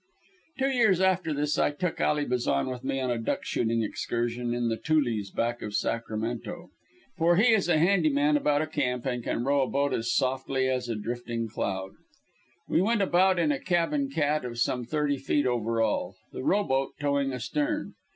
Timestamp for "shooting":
3.45-3.83